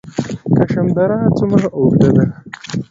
[0.55, 2.25] کشم دره څومره اوږده ده؟